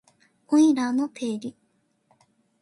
[0.47, 1.55] オイラーの定理